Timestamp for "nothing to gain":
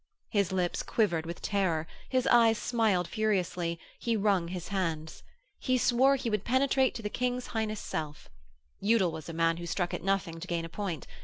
10.03-10.65